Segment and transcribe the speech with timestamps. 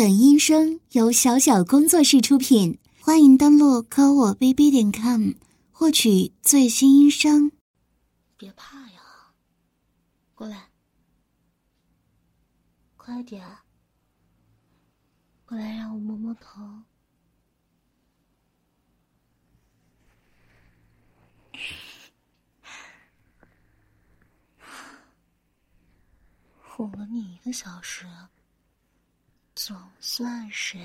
[0.00, 5.32] 本音声由小小工作室出品，欢迎登录科我 bb 点 com
[5.70, 7.52] 获取最新音声。
[8.38, 9.02] 别怕呀，
[10.34, 10.70] 过来，
[12.96, 13.46] 快点，
[15.44, 16.62] 过来让我摸摸头。
[26.58, 28.06] 哄了你一个小时。
[29.62, 30.78] 总算是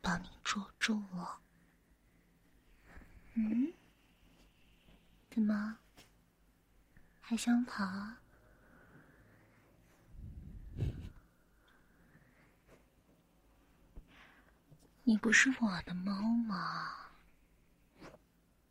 [0.00, 1.40] 把你捉住了。
[3.34, 3.72] 嗯？
[5.28, 5.76] 怎么？
[7.20, 7.84] 还想跑？
[15.02, 16.12] 你不是我的猫
[16.46, 16.94] 吗？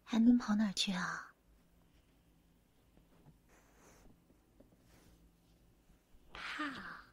[0.06, 1.34] 还能跑哪去啊？
[6.32, 7.09] 怕？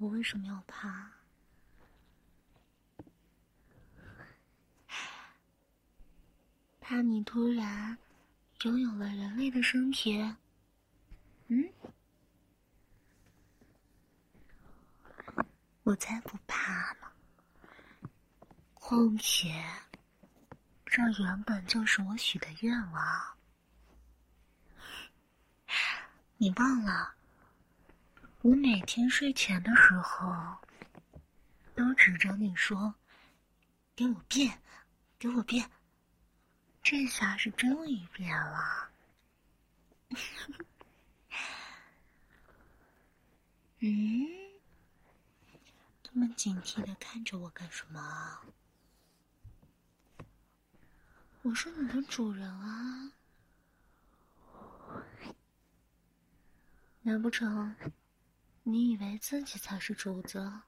[0.00, 1.12] 我为什么要怕？
[6.80, 7.98] 怕你突然
[8.62, 10.18] 拥有了人类的身体？
[11.48, 11.70] 嗯？
[15.82, 17.12] 我才不怕呢！
[18.72, 19.62] 况且，
[20.86, 23.36] 这原本就是我许的愿望。
[26.38, 27.14] 你忘了？
[28.42, 30.56] 我每天睡前的时候，
[31.74, 32.94] 都指着你说
[33.94, 34.62] ：“给我变，
[35.18, 35.70] 给我变。”
[36.82, 38.90] 这下是终于变了。
[43.80, 44.26] 嗯，
[46.02, 48.40] 这么警惕的看着我干什么？
[51.42, 53.12] 我是你的主人啊，
[57.02, 57.76] 难不成？
[58.70, 60.62] 你以为自己才是主子？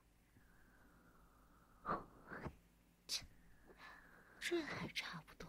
[4.41, 5.48] 这还差不多。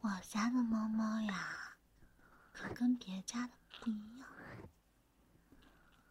[0.00, 1.76] 我家的猫猫呀，
[2.52, 4.28] 可跟别家的不一样，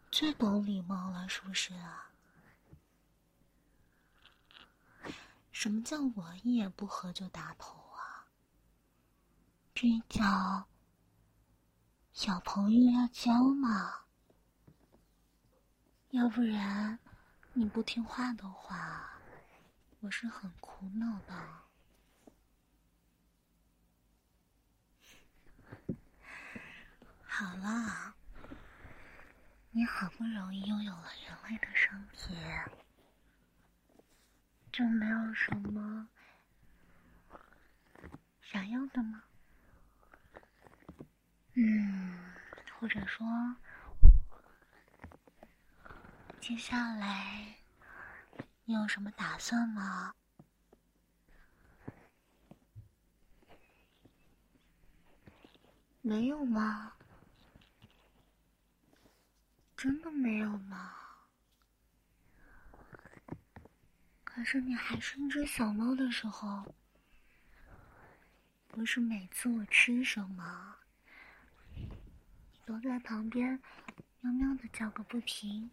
[0.09, 2.11] 最懂礼貌了，是不是啊？
[5.51, 8.27] 什么叫我一言不合就打头啊？
[9.73, 10.65] 这叫……
[12.15, 14.05] 小朋友要教嘛，
[16.11, 16.97] 要不然
[17.51, 19.19] 你不听话的话，
[19.99, 21.35] 我是很苦恼的。
[27.25, 28.15] 好了，
[29.71, 32.33] 你好不容易拥有了人类的身体，
[34.71, 36.07] 就没有什么
[38.41, 39.23] 想要的吗？
[41.57, 42.19] 嗯，
[42.77, 43.25] 或者说，
[46.41, 47.55] 接下来
[48.65, 50.13] 你有什么打算吗？
[56.01, 56.91] 没有吗？
[59.77, 60.93] 真的没有吗？
[64.25, 66.75] 可是你还是一只小猫的时候，
[68.67, 70.75] 不是每次我吃什么？
[72.65, 73.61] 都在旁边，
[74.21, 75.69] 喵喵的叫个不停，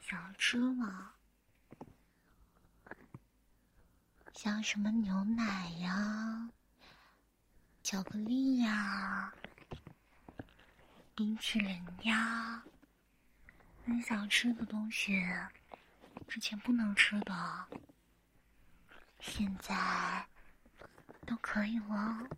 [0.00, 1.12] 想要吃吗？
[4.32, 6.50] 像什么牛奶呀、
[7.82, 9.34] 巧克力呀、
[11.14, 12.62] 冰淇淋呀，
[13.84, 15.22] 你想吃的东西，
[16.26, 17.66] 之前不能吃的，
[19.20, 20.26] 现在
[21.26, 22.28] 都可以了。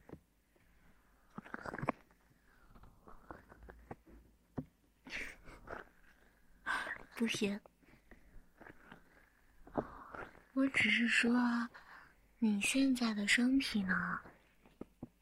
[7.19, 7.61] 不行，
[10.53, 11.69] 我只是说，
[12.39, 14.21] 你现在的身体呢，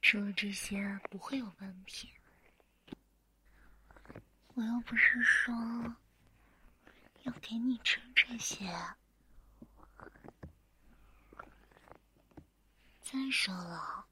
[0.02, 2.12] 吃了这些不会有问题。
[4.52, 5.54] 我又不是说
[7.22, 8.70] 要给你吃这些。
[13.00, 14.04] 再说了，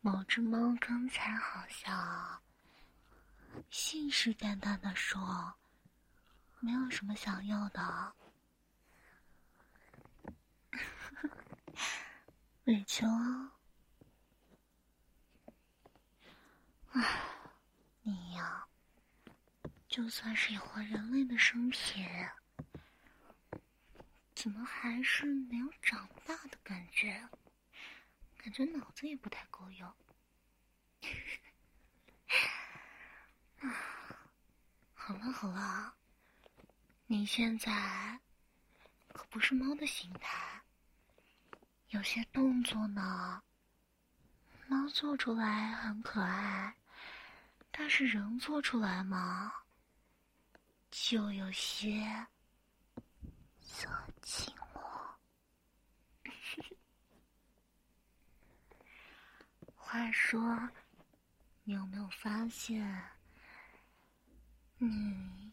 [0.00, 2.40] 某只猫刚才好像
[3.68, 5.52] 信誓旦旦的说。
[6.64, 8.14] 没有什么想要的，
[12.66, 13.52] 委屈了。
[16.92, 17.02] 唉，
[18.02, 18.64] 你呀，
[19.88, 22.06] 就算是有了人类的身体，
[24.36, 27.28] 怎么还是没有长大的感觉？
[28.38, 29.92] 感觉脑子也不太够用。
[33.58, 33.90] 啊。
[34.94, 35.96] 好了好了，
[37.12, 38.18] 你现在
[39.12, 40.62] 可不是猫的形态，
[41.90, 43.42] 有些动作呢，
[44.66, 46.74] 猫做出来很可爱，
[47.70, 49.52] 但是人做出来嘛，
[50.90, 52.26] 就有些
[53.60, 53.86] 色
[54.22, 55.18] 情了。
[59.76, 60.70] 话说，
[61.64, 63.04] 你有没有发现？
[64.78, 65.52] 你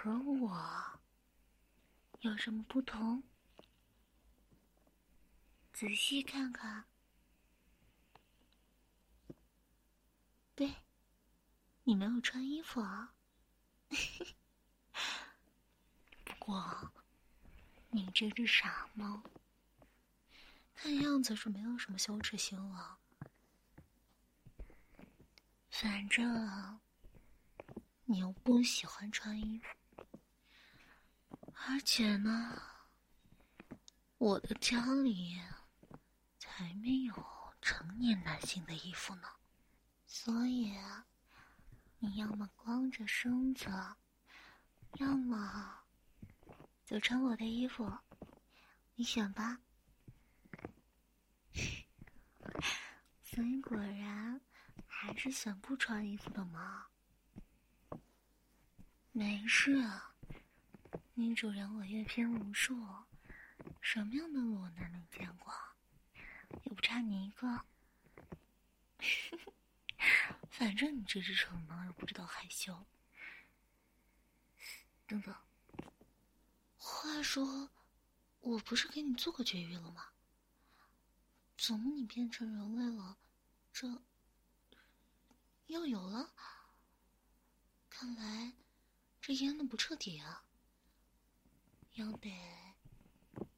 [0.00, 1.00] 和我
[2.20, 3.24] 有什么不同？
[5.72, 6.84] 仔细看看。
[10.54, 10.72] 对，
[11.82, 13.12] 你没有穿衣服啊。
[16.24, 16.92] 不过，
[17.90, 19.20] 你这只傻猫，
[20.76, 23.00] 看样子是没有什么羞耻心了。
[25.70, 26.78] 反正。
[28.10, 29.66] 你又不喜欢穿衣服，
[31.66, 32.62] 而且呢，
[34.16, 35.38] 我的家里
[36.38, 37.14] 才没有
[37.60, 39.28] 成年男性的衣服呢，
[40.06, 40.74] 所以
[41.98, 43.68] 你要么光着身子，
[44.94, 45.82] 要么
[46.86, 47.98] 就穿我的衣服，
[48.94, 49.60] 你选吧。
[53.22, 54.40] 所以果然
[54.86, 56.86] 还是选不穿衣服的嘛。
[59.12, 59.84] 没事，
[61.18, 62.76] 女主人我阅片无数，
[63.80, 65.52] 什么样的裸男没见过？
[66.62, 67.64] 又不差你一个。
[70.48, 72.86] 反正你这只蠢猫又不知道害羞。
[75.08, 75.34] 等等，
[76.76, 77.68] 话说，
[78.38, 80.10] 我不是给你做过绝育了吗？
[81.56, 83.18] 怎么你变成人类了？
[83.72, 84.04] 这
[85.66, 86.32] 又有了？
[87.90, 88.52] 看来。
[89.20, 90.44] 这腌的不彻底啊，
[91.98, 92.32] 要得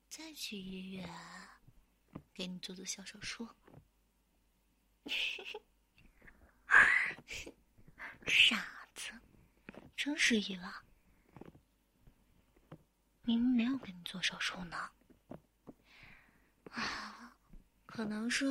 [0.08, 1.06] 再去医院
[2.32, 3.46] 给你做做小手术。
[8.26, 9.12] 傻子，
[9.94, 10.82] 真失忆了，
[13.22, 14.90] 明明没有给你做手术呢。
[16.70, 17.36] 啊，
[17.84, 18.46] 可能是，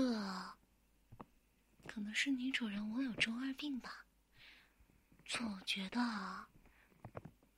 [1.87, 4.05] 可能是女主人我有中二病吧，
[5.25, 5.99] 总觉得。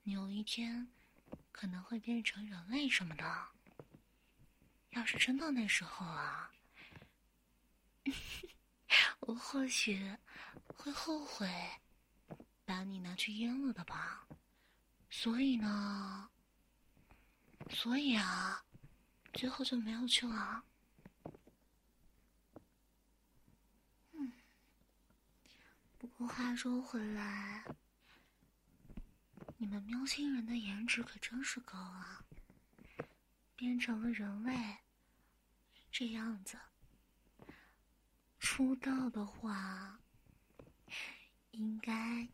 [0.03, 0.91] 有一天
[1.51, 3.47] 可能会变成人类什么的。
[4.91, 6.51] 要是真到那时候啊，
[9.21, 10.17] 我或许
[10.75, 11.47] 会后悔
[12.65, 14.27] 把你拿去阉了的吧。
[15.09, 16.29] 所以呢，
[17.69, 18.65] 所以啊，
[19.33, 20.63] 最后就没有去了。
[24.13, 24.31] 嗯，
[25.97, 27.63] 不过话说回来。
[29.61, 32.25] 你们喵星人的颜值可真是高啊！
[33.55, 34.79] 变成了人类，
[35.91, 36.57] 这样子，
[38.39, 39.99] 出道的话，
[41.51, 42.27] 应该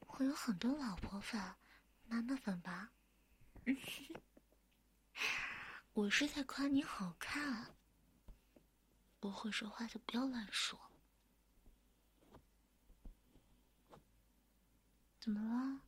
[0.00, 1.40] 会有很多老婆粉、
[2.08, 2.90] 妈妈粉吧？
[5.94, 7.76] 我是在夸你好看，
[9.20, 10.90] 不会说话就不要乱说。
[15.20, 15.82] 怎么了？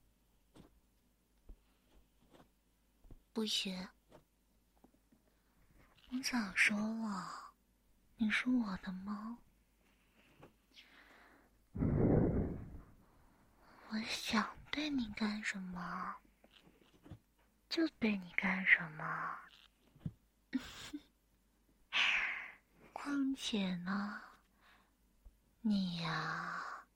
[3.34, 3.88] 不行，
[6.12, 7.50] 我早说了，
[8.14, 9.38] 你是我的猫，
[13.88, 16.14] 我想对你干什么
[17.68, 19.36] 就对你干什么。
[22.92, 24.22] 况且呢，
[25.60, 26.86] 你呀，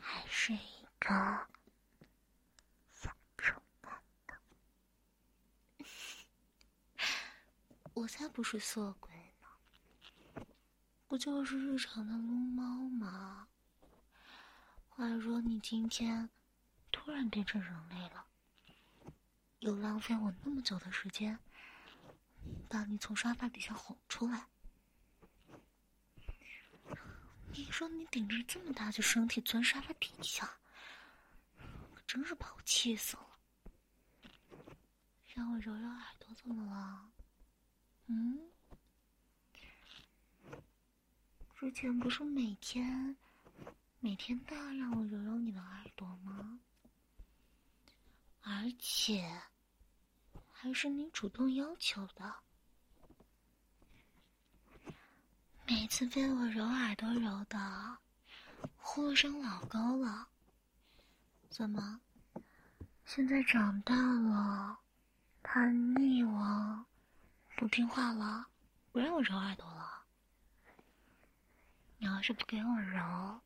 [0.00, 1.48] 还是一个。
[7.96, 9.10] 我才不是色鬼
[9.40, 10.46] 呢，
[11.08, 13.48] 不就是日常的撸猫吗？
[14.86, 16.28] 话说你今天
[16.92, 18.26] 突然变成人类了，
[19.60, 21.38] 又浪费我那么久的时间
[22.68, 24.46] 把你从沙发底下哄出来，
[27.54, 30.58] 你说你顶着这么大的身体钻沙发底下，
[31.94, 33.38] 可真是把我气死了！
[35.32, 37.10] 让我揉揉耳朵怎么了？
[38.06, 38.38] 嗯，
[41.54, 43.16] 之前不是每天
[44.00, 46.60] 每天都要让我揉揉你的耳朵吗？
[48.42, 49.42] 而且
[50.52, 52.34] 还是你主动要求的，
[55.66, 57.98] 每次被我揉耳朵揉的
[58.76, 60.28] 呼噜声老高了，
[61.48, 62.00] 怎么？
[63.04, 64.78] 现在长大了，
[65.42, 66.86] 叛逆了，
[67.56, 68.46] 不听话了，
[68.92, 70.04] 不让我揉耳朵了？
[71.98, 73.40] 你要是不给我揉，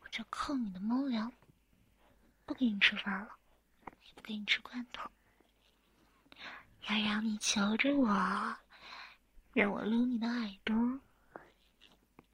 [0.00, 1.32] 我就扣你的猫粮，
[2.46, 3.36] 不给你吃饭了，
[4.06, 5.10] 也不给你吃罐头，
[6.88, 8.06] 要让你求着我，
[9.54, 11.00] 让我撸你的耳朵，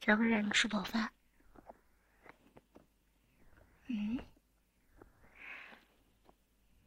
[0.01, 1.11] 才会让你吃饱饭。
[3.87, 4.19] 嗯。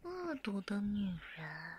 [0.03, 1.77] 恶毒的女人，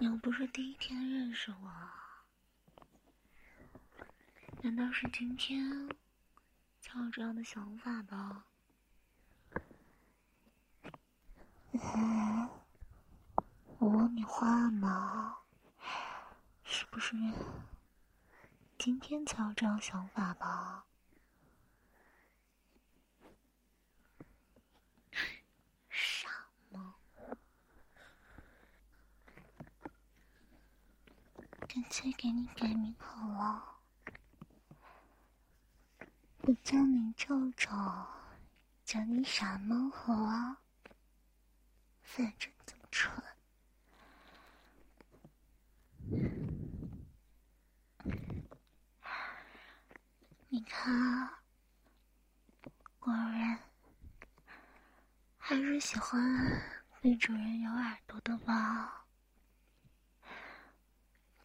[0.00, 1.72] 你又不是第一天认识我，
[4.62, 5.88] 难道是今天
[6.80, 8.44] 才有这样的想法的？
[11.72, 12.48] 嗯，
[13.78, 15.34] 我问你话呢，
[16.62, 17.16] 是不是
[18.78, 20.84] 今天才有这样想法的？
[31.68, 33.76] 干脆给你改名好了，
[36.40, 37.70] 我叫你臭臭，
[38.84, 40.62] 叫你傻猫好啊。
[42.02, 43.22] 反正这么蠢，
[50.48, 51.30] 你看，
[52.98, 53.60] 果然
[55.36, 56.18] 还是喜欢
[57.02, 58.97] 被主人咬耳朵的吧。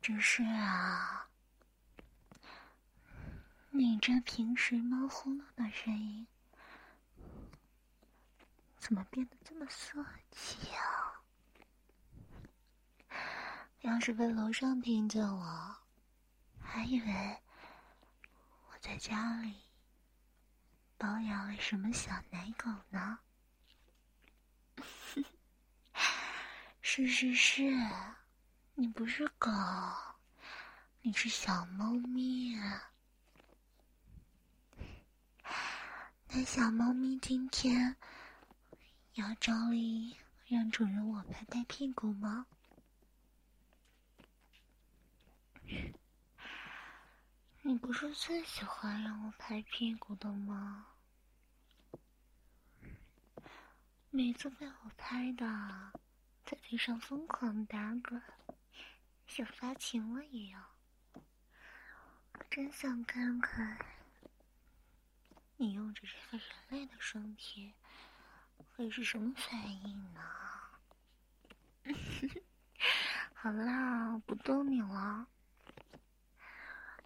[0.03, 1.29] 只是啊，
[3.71, 6.27] 你这平时猫呼噜的声音，
[8.77, 11.23] 怎么变得这么色气啊？
[13.79, 15.79] 要是被楼上听见了，
[16.61, 17.37] 还以为
[18.67, 19.55] 我在家里
[20.97, 23.19] 包养了什么小奶狗呢？
[26.81, 27.63] 是 是是。
[28.75, 29.51] 你不是狗，
[31.03, 32.91] 你是小猫咪啊！
[36.29, 37.95] 那小猫咪今天
[39.13, 42.47] 要照例让主人我拍拍屁股吗？
[47.61, 50.87] 你不是最喜欢让我拍屁股的吗？
[54.09, 55.45] 每次被我拍的，
[56.43, 58.19] 在地上疯狂打滚。
[59.27, 60.63] 像发情了一样，
[62.49, 63.77] 真想看看
[65.57, 67.73] 你用着这个人类的身体
[68.75, 70.21] 会是什么反应呢？
[73.33, 75.27] 好啦，不逗你了。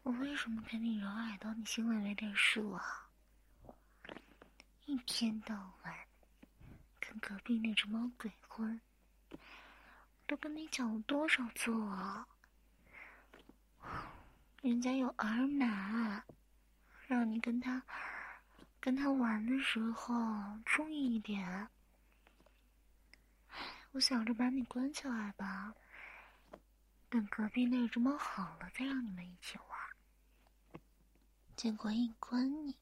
[0.04, 1.54] 我为什么跟你揉耳朵？
[1.54, 3.10] 你心里没点数啊？
[4.86, 5.94] 一天到晚
[7.00, 8.80] 跟隔壁那只猫鬼混。
[10.28, 12.28] 都跟你讲了多少次了？
[14.62, 16.24] 人家有耳满，
[17.08, 17.82] 让你跟他
[18.82, 20.14] 跟他玩的时候
[20.66, 21.70] 注意一点。
[23.92, 25.74] 我想着把你关起来吧，
[27.10, 30.82] 等隔壁那只猫好了再让你们一起玩。
[31.56, 32.76] 结果一关你，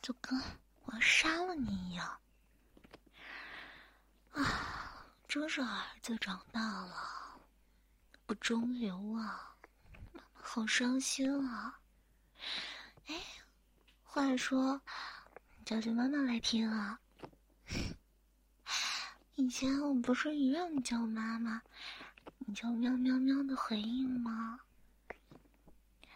[0.00, 0.40] 就跟
[0.86, 2.18] 我要杀了你一样。
[4.32, 4.73] 啊！
[5.34, 7.40] 这是儿子长大了，
[8.24, 9.56] 不中留啊，
[10.12, 11.80] 妈妈好伤心啊！
[13.08, 13.20] 哎，
[14.04, 14.80] 话说，
[15.64, 17.00] 叫叫妈妈来听啊。
[19.34, 21.60] 以前我不是一让你叫妈妈，
[22.38, 24.60] 你就喵喵喵的回应吗？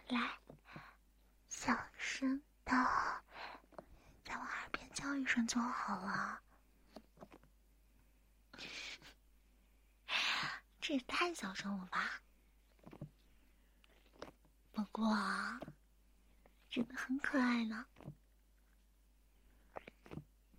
[0.07, 0.39] 来，
[1.49, 2.71] 小声的，
[4.23, 6.39] 在我耳边叫一声就好了。
[10.89, 12.19] 这也太小声了吧！
[14.71, 15.15] 不过，
[16.67, 17.85] 真的很可爱呢。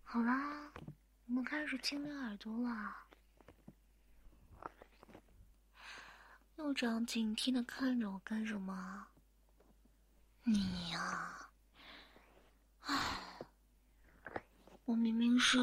[0.04, 0.70] 好啦，
[1.26, 2.96] 我们开始清理耳朵了。
[6.58, 9.08] 又这样警惕的看着我干什么？
[10.44, 11.50] 你呀，
[12.82, 13.40] 唉，
[14.84, 15.58] 我明明是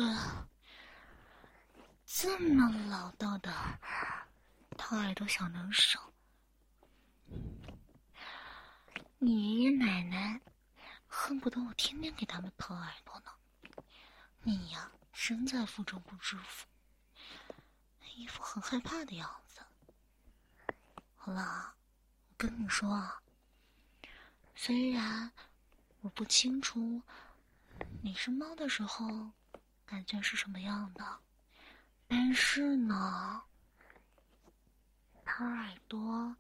[2.06, 3.50] 这么老道的。
[4.90, 6.00] 掏耳朵小能手，
[9.20, 10.40] 你爷爷奶奶
[11.06, 13.32] 恨不得我天天给他们掏耳朵呢。
[14.44, 16.66] 你呀，身在福中不知福，
[18.16, 19.60] 一副很害怕的样子。
[21.18, 21.76] 好了，
[22.30, 23.22] 我跟你说啊，
[24.56, 25.30] 虽然
[26.00, 27.02] 我不清楚
[28.02, 29.32] 你是猫的时候，
[29.86, 31.20] 感觉是什么样的？
[32.08, 33.44] 但是呢，
[35.28, 36.34] 掏耳朵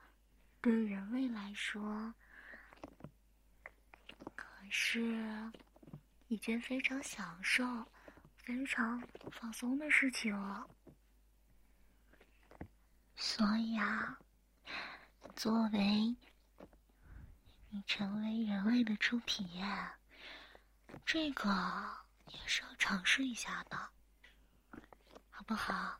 [0.61, 2.13] 对人类来说
[4.33, 5.51] 可是
[6.29, 7.63] 一件非常享受、
[8.37, 10.69] 非常放松的事情哦。
[13.17, 14.17] 所以啊，
[15.35, 16.15] 作为
[17.69, 19.91] 你成为人类的初体验，
[21.05, 21.49] 这个
[22.29, 23.77] 也是要尝试一下的。
[25.29, 25.99] 好不好？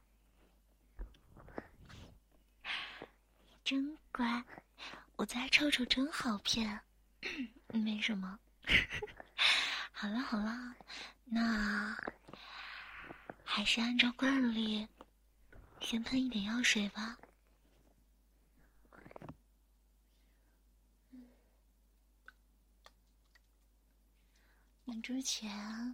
[3.67, 4.45] 真乖，
[5.17, 6.79] 我家臭臭真好骗，
[7.67, 8.39] 没什么。
[9.91, 10.73] 好了好了，
[11.25, 11.93] 那
[13.43, 14.87] 还是按照惯例，
[15.81, 17.17] 先喷一点药水吧。
[24.85, 25.93] 你之前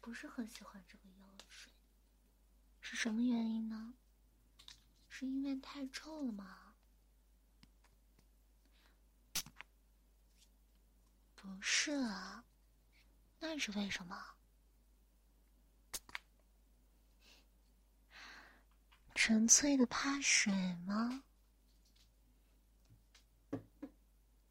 [0.00, 1.72] 不是很喜欢这个药水。
[2.80, 3.94] 是什么原因呢？
[5.18, 6.76] 是因为太臭了吗？
[11.34, 12.44] 不是啊，
[13.40, 14.16] 那是为什么？
[19.16, 20.52] 纯粹的怕水
[20.86, 21.24] 吗？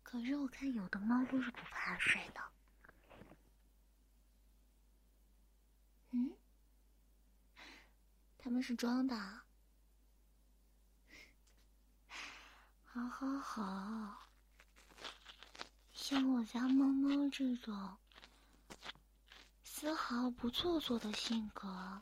[0.03, 2.41] 可是我看有的猫都是不怕水的。
[6.11, 6.35] 嗯
[8.37, 9.46] 他们是装的，
[12.97, 14.27] 好好好，
[15.93, 17.95] 像我家猫猫这种
[19.63, 22.01] 丝毫不做作的性格，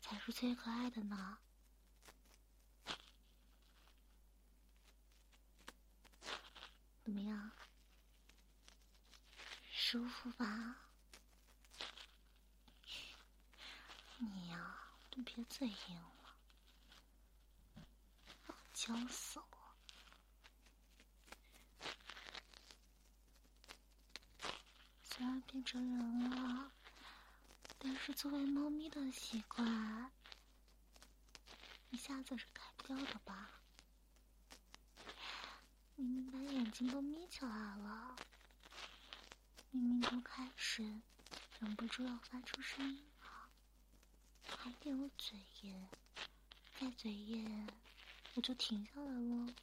[0.00, 1.36] 才是最可爱的呢。
[7.04, 7.50] 怎么样？
[9.70, 10.78] 舒服吧？
[14.16, 14.78] 你呀。
[15.14, 16.34] 都别再硬了，
[18.72, 19.38] 娇死！
[25.22, 26.72] 虽然变成人了，
[27.78, 30.10] 但是作为猫咪的习惯，
[31.90, 33.60] 一下子是改不掉的吧？
[35.94, 38.16] 明明把眼睛都眯起来了，
[39.70, 40.82] 明明都开始
[41.60, 43.48] 忍不住要发出声音了。
[44.58, 45.86] 还给我嘴硬，
[46.80, 47.68] 再嘴硬，
[48.34, 49.54] 我就停下来了。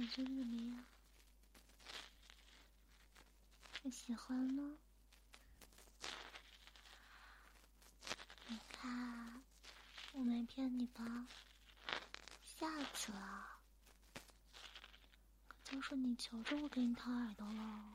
[0.00, 0.82] 感觉怎么样？
[3.82, 4.78] 你喜欢吗？
[8.46, 9.42] 你看，
[10.14, 11.26] 我没骗你吧？
[12.58, 13.60] 下次啊，
[15.46, 17.94] 可就是你求着我给你掏耳朵了。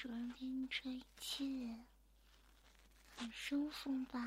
[0.00, 1.74] 主人给你吹气，
[3.28, 4.18] 很舒服吧？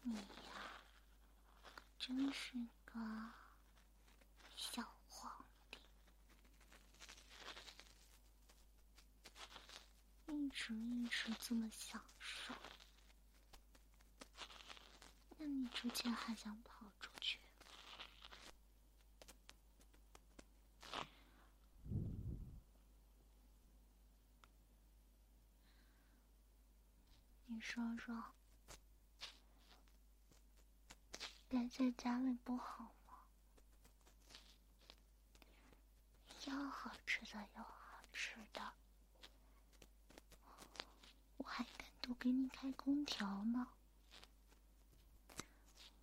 [0.00, 0.80] 你呀，
[1.98, 2.54] 真是
[2.86, 2.94] 个
[4.56, 5.78] 小皇帝，
[10.32, 12.54] 一直一直这么享受，
[15.36, 17.38] 那你之前还想跑出去？
[27.46, 28.14] 你说说，
[31.48, 33.24] 待在家里不好吗？
[36.44, 38.74] 要好吃的有好吃的，
[41.38, 43.66] 我还单独给你开空调呢。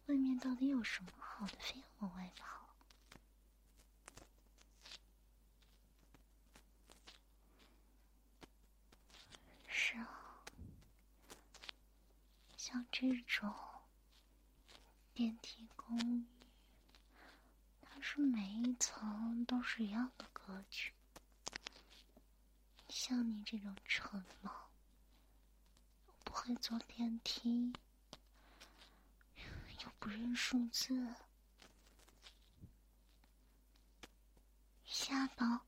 [0.08, 2.68] 外面到底有什么好的，非要往外跑？
[9.68, 10.44] 是啊，
[12.72, 13.54] 像这种
[15.14, 16.26] 电梯公寓，
[17.82, 20.94] 它是每一层都是一样的格局。
[22.88, 24.70] 像你这种蠢猫，
[26.24, 27.74] 不会坐电梯。
[29.84, 31.14] 又不认数字，
[34.86, 35.66] 下到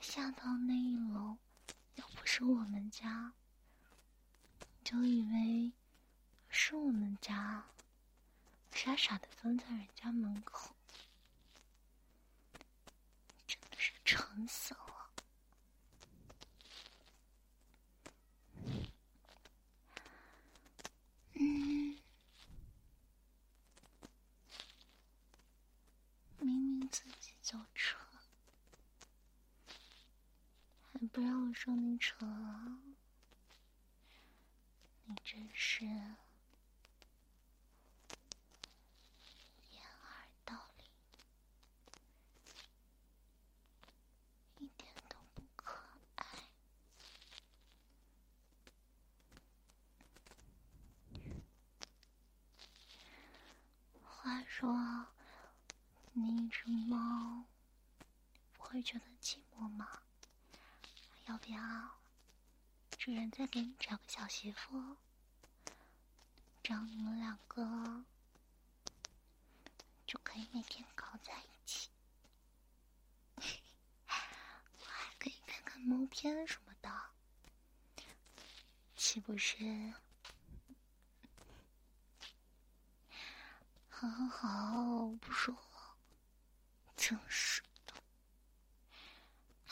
[0.00, 1.36] 下到那一楼，
[1.94, 3.32] 又不是我们家，
[4.82, 5.70] 就以为
[6.68, 7.64] 是我们家，
[8.72, 10.74] 傻傻的蹲在人家门口，
[13.46, 14.80] 真的是蠢死了。
[31.12, 32.80] 不让我说你蠢了，
[35.04, 35.94] 你真是掩
[40.02, 40.84] 耳盗铃，
[44.58, 45.78] 一点都不可
[46.16, 46.26] 爱。
[54.04, 55.06] 话说，
[56.12, 57.44] 你一只猫
[58.52, 60.02] 不会觉得寂寞吗？
[61.26, 61.58] 要不要
[62.96, 64.96] 主人再给你找个小媳妇，
[66.62, 68.04] 这样你们两个
[70.06, 71.90] 就可以每天搞在一起。
[74.78, 76.88] 我还可以看看猫片什么的，
[78.94, 79.94] 岂不是？
[83.88, 85.96] 好 好好，不说了，
[86.96, 87.64] 真是。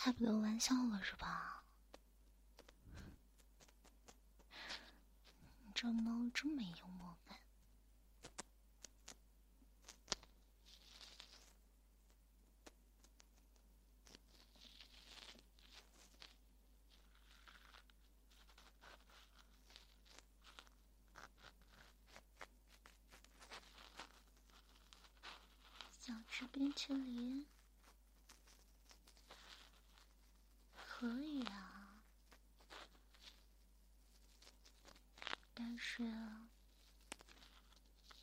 [0.05, 1.65] 开不得玩笑了是吧？
[5.63, 7.39] 你这猫真没幽默感。
[26.03, 27.47] 想吃冰淇淋？
[31.05, 32.01] 可以啊，
[35.53, 36.03] 但是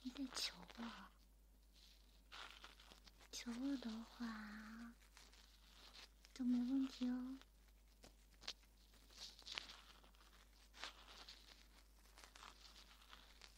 [0.01, 0.83] 你得求我，
[3.31, 4.25] 求我的话
[6.33, 7.37] 就没问题哦。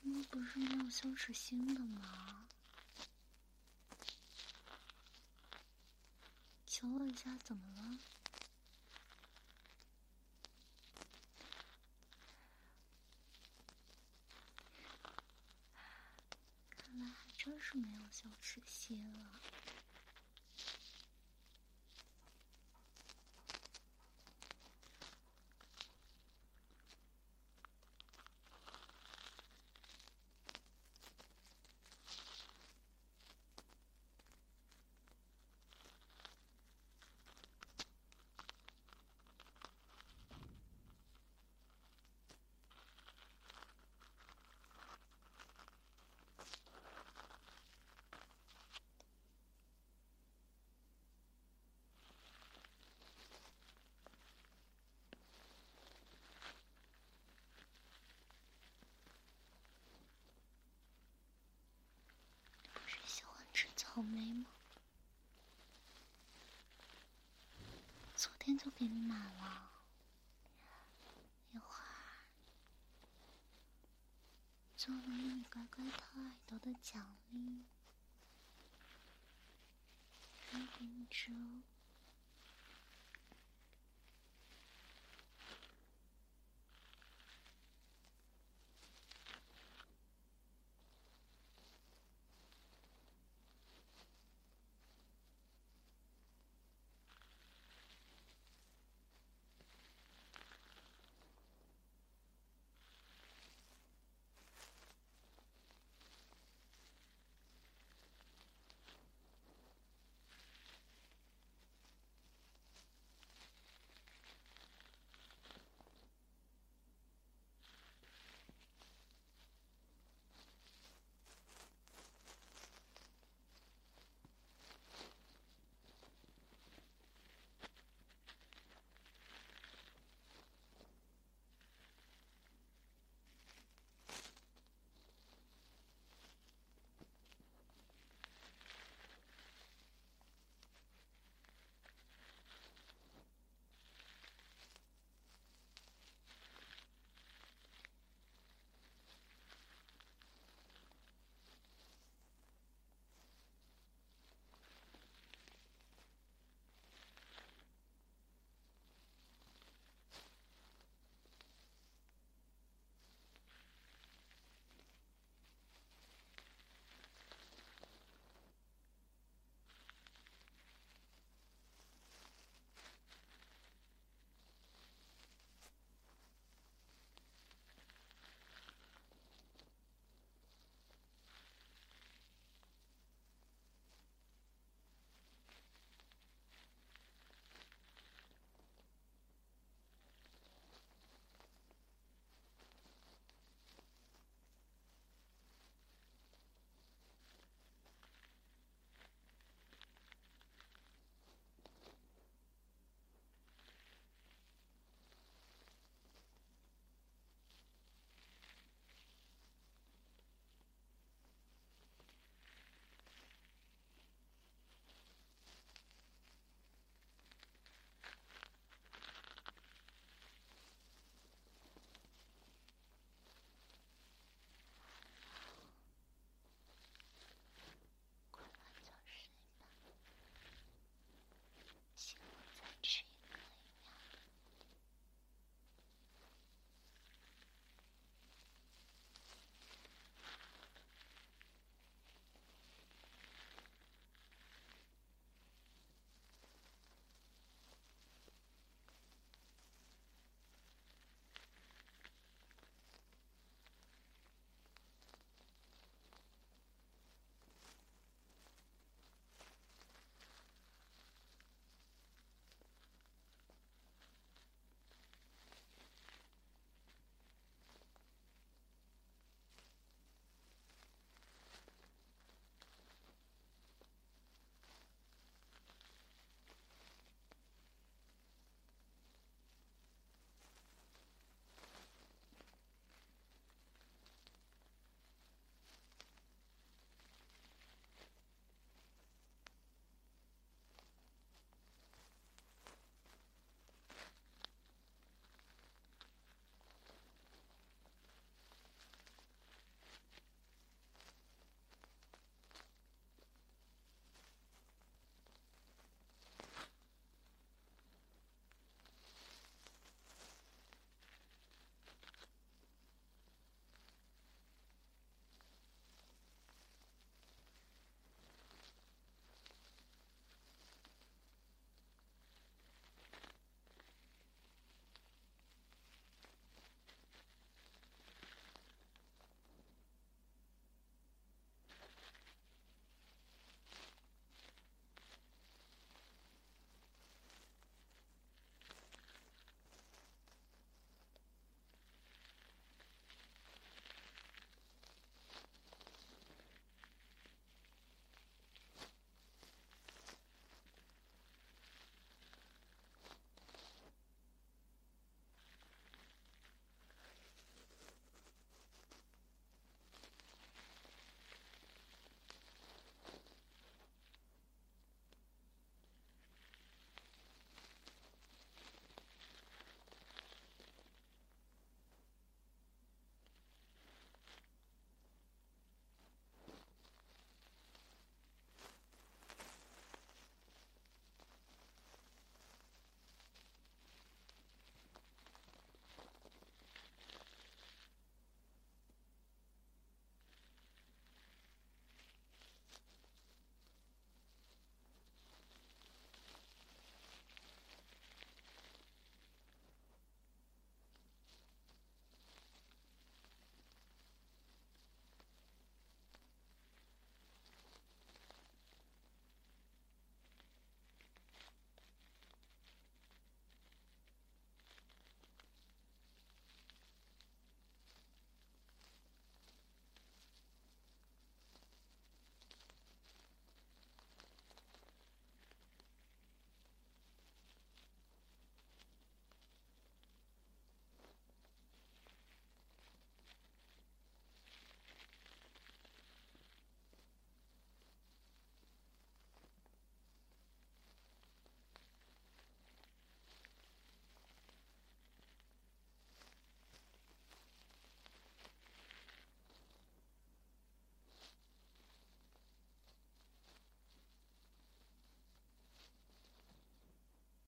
[0.02, 2.46] 你不是没有羞耻心的吗？
[6.66, 7.98] 求我一下，怎么了？
[17.36, 19.30] 真没有小吃心了
[64.02, 64.46] 莓吗？
[68.16, 69.72] 昨天都给你买了，
[71.52, 72.24] 一会儿
[74.78, 77.66] 做了你乖乖掏耳朵的奖励，
[80.50, 81.64] 可以给你吃哦。